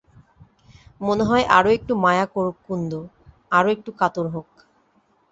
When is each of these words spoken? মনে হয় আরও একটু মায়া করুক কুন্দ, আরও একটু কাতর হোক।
মনে 1.01 1.23
হয় 1.23 1.45
আরও 1.57 1.69
একটু 1.77 1.93
মায়া 2.03 2.25
করুক 2.33 2.57
কুন্দ, 2.67 2.91
আরও 3.51 3.69
একটু 3.75 3.89
কাতর 3.99 4.25
হোক। 4.35 4.47